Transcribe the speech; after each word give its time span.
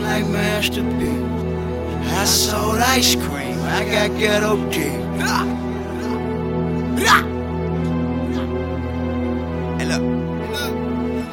Like 0.00 0.26
Master 0.28 0.82
P. 0.82 1.08
I 2.20 2.24
sold 2.24 2.78
ice 2.78 3.14
cream. 3.14 3.60
I 3.62 3.84
got 3.84 4.18
ghetto 4.18 4.56
D. 4.70 4.98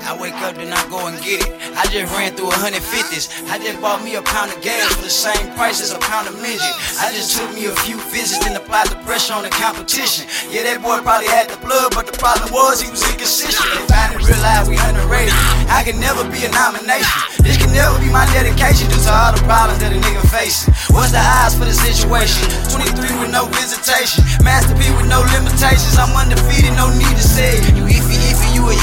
I 0.05 0.13
wake 0.13 0.37
up, 0.45 0.53
then 0.53 0.69
I 0.69 0.77
go 0.85 1.01
and 1.09 1.17
get 1.25 1.41
it. 1.41 1.49
I 1.73 1.89
just 1.89 2.13
ran 2.13 2.37
through 2.37 2.53
a 2.53 2.59
hundred 2.61 2.85
fifties. 2.85 3.25
I 3.49 3.57
just 3.57 3.81
bought 3.81 4.05
me 4.05 4.13
a 4.13 4.21
pound 4.21 4.53
of 4.53 4.61
gas 4.61 4.93
for 4.93 5.01
the 5.01 5.09
same 5.09 5.49
price 5.57 5.81
as 5.81 5.97
a 5.97 5.99
pound 5.99 6.29
of 6.29 6.37
midget. 6.37 6.61
I 7.01 7.09
just 7.09 7.33
took 7.33 7.49
me 7.57 7.65
a 7.65 7.73
few 7.81 7.97
visits 8.13 8.45
and 8.45 8.53
applied 8.53 8.93
the 8.93 9.01
pressure 9.01 9.33
on 9.33 9.41
the 9.41 9.49
competition. 9.49 10.29
Yeah, 10.53 10.61
that 10.69 10.85
boy 10.85 11.01
probably 11.01 11.25
had 11.33 11.49
the 11.49 11.57
blood, 11.57 11.97
but 11.97 12.05
the 12.05 12.13
problem 12.21 12.53
was 12.53 12.85
he 12.85 12.89
was 12.93 13.01
inconsistent. 13.01 13.65
They 13.65 13.81
finally 13.89 14.21
realized 14.21 14.69
we 14.69 14.77
underrated. 14.77 15.33
I 15.73 15.81
can 15.81 15.97
never 15.97 16.21
be 16.29 16.45
a 16.45 16.53
nomination. 16.53 17.41
This 17.41 17.57
can 17.57 17.73
never 17.73 17.97
be 17.97 18.13
my 18.13 18.29
dedication 18.29 18.85
due 18.93 19.01
to 19.01 19.09
all 19.09 19.33
the 19.33 19.41
problems 19.49 19.81
that 19.81 19.89
a 19.89 19.97
nigga 19.97 20.21
facing. 20.29 20.69
What's 20.93 21.17
the 21.17 21.23
odds 21.41 21.57
for 21.57 21.65
the 21.65 21.73
situation? 21.73 22.45
23 22.69 23.25
with 23.25 23.33
no 23.33 23.49
visitation. 23.57 24.21
Master 24.45 24.77
P 24.77 24.85
with 25.01 25.09
no 25.09 25.25
limitations. 25.33 25.97
I'm 25.97 26.13
undefeated, 26.13 26.77
no 26.77 26.93
need 26.93 27.15
to 27.17 27.25
say. 27.25 27.57
You 27.73 27.89
iffy, 27.89 28.21
iffy, 28.29 28.53
you 28.53 28.61
were 28.61 28.74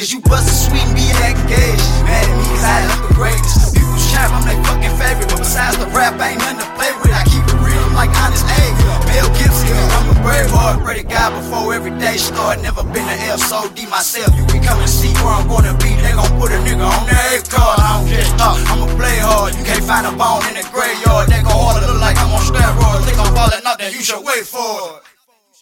Cause 0.00 0.16
you 0.16 0.24
bustin' 0.24 0.56
sweet 0.56 0.80
and 0.80 0.96
be 0.96 1.04
engaged. 1.12 1.84
Mad 2.08 2.24
at 2.24 2.32
me 2.32 2.44
cause 2.56 2.64
I 2.64 2.88
look 2.88 3.04
the 3.04 3.20
greatest. 3.20 3.76
People's 3.76 4.00
trap, 4.08 4.32
I'm 4.32 4.48
their 4.48 4.56
fucking 4.64 4.96
favorite. 4.96 5.28
But 5.28 5.44
besides 5.44 5.76
the 5.76 5.92
rap, 5.92 6.16
I 6.16 6.32
ain't 6.32 6.40
nothing 6.40 6.64
to 6.64 6.68
play 6.72 6.88
with. 7.04 7.12
I 7.12 7.20
keep 7.28 7.44
it 7.44 7.60
real, 7.60 7.76
I'm 7.76 7.92
like 7.92 8.08
honest 8.16 8.48
A. 8.48 8.64
Mel 9.12 9.28
Gibson, 9.36 9.76
I'm 9.76 10.08
a 10.08 10.16
brave 10.24 10.48
heart. 10.48 10.80
Pray 10.80 11.04
to 11.04 11.04
God 11.04 11.36
before 11.36 11.76
every 11.76 11.92
day 12.00 12.16
start. 12.16 12.64
Never 12.64 12.80
been 12.80 13.04
an 13.04 13.28
F, 13.28 13.44
so 13.44 13.68
D 13.76 13.84
myself. 13.92 14.32
You 14.40 14.48
can 14.48 14.64
come 14.64 14.80
and 14.80 14.88
see 14.88 15.12
where 15.20 15.36
I'm 15.36 15.44
gonna 15.44 15.76
be. 15.76 15.92
They 16.00 16.16
gon' 16.16 16.32
put 16.40 16.48
a 16.48 16.56
nigga 16.64 16.80
on 16.80 17.04
the 17.04 17.20
A 17.36 17.44
card. 17.44 17.76
I 17.84 18.00
don't 18.00 18.08
just 18.08 18.40
uh, 18.40 18.56
talk, 18.56 18.56
I'ma 18.72 18.88
play 18.96 19.20
hard. 19.20 19.52
You 19.52 19.68
can't 19.68 19.84
find 19.84 20.08
a 20.08 20.16
bone 20.16 20.40
in 20.48 20.56
the 20.56 20.64
graveyard. 20.72 21.28
They 21.28 21.44
gon' 21.44 21.52
hard 21.52 21.84
look 21.84 22.00
like 22.00 22.16
I'm 22.16 22.32
on 22.32 22.40
steroids. 22.48 23.04
Think 23.04 23.20
I'm 23.20 23.36
falling 23.36 23.68
up, 23.68 23.76
then 23.76 23.92
you 23.92 24.00
should 24.00 24.24
wait 24.24 24.48
for 24.48 24.96
it. 24.96 25.04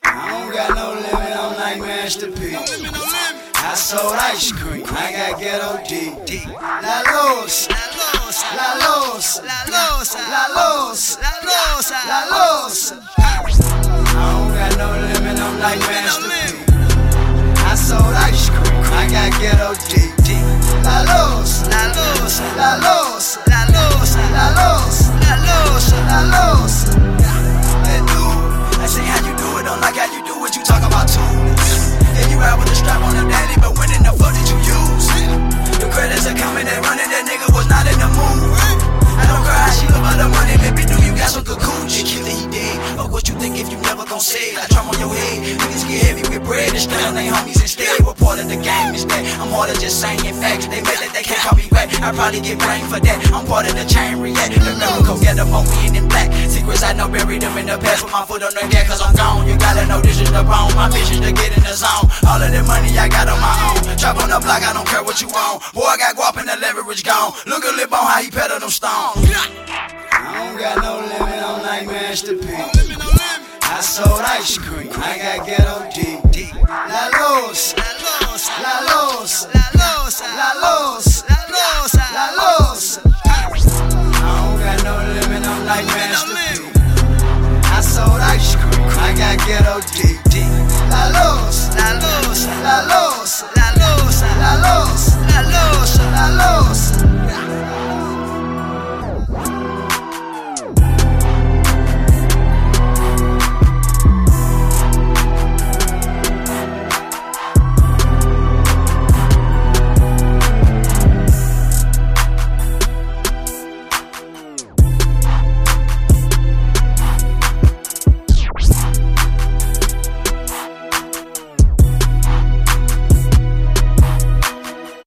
I 0.07 0.31
don't 0.31 0.55
got 0.55 0.79
no 0.79 0.95
limit, 0.95 1.35
I'm 1.35 1.59
like 1.59 1.83
Master 1.83 2.31
P. 2.31 2.55
I 3.71 3.75
sold 3.75 4.15
ice 4.15 4.51
cream, 4.51 4.83
I 4.89 5.13
got 5.13 5.39
ghetto 5.39 5.77
D. 5.87 6.41
La 6.57 7.03
Los, 7.05 7.69
La 7.69 7.85
Los, 8.01 8.43
La 8.57 8.75
Los, 8.81 9.43
La 9.45 9.61
Los, 9.69 10.15
La 10.17 11.33
Los, 11.45 11.91
La 12.09 12.21
Los. 12.33 12.93
I 13.19 13.45
don't 14.15 14.55
got 14.55 14.79
no 14.79 14.98
they 47.19 47.27
homies 47.27 47.61
instead. 47.61 47.99
What 48.07 48.17
part 48.17 48.39
of 48.39 48.47
the 48.47 48.57
game 48.57 48.95
is? 48.95 49.03
I'm 49.43 49.51
harder 49.51 49.75
just 49.75 50.01
saying 50.01 50.23
facts. 50.39 50.71
They 50.71 50.81
mad 50.87 50.99
that 51.03 51.11
they 51.11 51.27
can't 51.27 51.43
call 51.43 51.59
me 51.59 51.67
back. 51.69 51.91
I 51.99 52.15
probably 52.15 52.41
get 52.41 52.63
blamed 52.63 52.87
for 52.87 53.03
that. 53.03 53.19
I'm 53.35 53.43
part 53.47 53.67
of 53.67 53.75
the 53.75 53.83
chain 53.91 54.23
react. 54.23 54.55
The 54.55 54.75
miracle 54.79 55.19
get 55.19 55.39
up 55.43 55.51
on 55.51 55.67
me 55.75 55.91
in 55.99 56.07
black. 56.07 56.31
Secrets 56.47 56.87
I 56.87 56.95
know 56.95 57.11
buried 57.11 57.43
them 57.43 57.59
in 57.59 57.67
the 57.67 57.77
past. 57.79 58.07
Put 58.07 58.15
my 58.15 58.23
foot 58.23 58.43
on 58.47 58.55
the 58.55 58.63
gas 58.71 58.87
cause 58.87 59.03
I'm 59.03 59.15
gone. 59.19 59.51
You 59.51 59.59
gotta 59.59 59.83
know 59.91 59.99
this 60.01 60.23
is 60.23 60.31
the 60.31 60.47
bone. 60.47 60.71
My 60.79 60.87
mission 60.95 61.19
to 61.27 61.33
get 61.35 61.51
in 61.59 61.63
the 61.67 61.75
zone. 61.75 62.07
All 62.31 62.39
of 62.39 62.51
the 62.55 62.63
money 62.63 62.95
I 62.95 63.11
got 63.11 63.27
on 63.27 63.41
my 63.43 63.55
own. 63.67 63.99
Trap 63.99 64.23
on 64.23 64.31
the 64.31 64.39
block, 64.39 64.63
I 64.63 64.71
don't 64.71 64.87
care 64.87 65.03
what 65.03 65.19
you 65.19 65.29
want. 65.29 65.67
Boy, 65.75 65.91
I 65.91 65.99
got 65.99 66.15
guap 66.15 66.39
and 66.39 66.47
the 66.47 66.57
leverage 66.63 67.03
gone. 67.03 67.35
Look 67.51 67.67
at 67.67 67.75
Lip 67.75 67.91
on 67.91 68.07
how 68.07 68.23
he 68.23 68.31
pedal 68.31 68.63
them 68.63 68.71
stones. 68.71 69.27
I 69.27 70.39
don't 70.39 70.55
got 70.55 70.79
no 70.79 71.03
limit, 71.03 71.43
I'm 71.43 71.63
like 71.67 71.87
Master 71.87 72.39
P. 72.39 72.47
I 73.71 73.81
sold 73.81 74.23
ice 74.23 74.59
cream, 74.59 74.91
I 74.95 75.19
got 75.19 75.47
ghetto 75.47 75.77
D. 76.31 76.48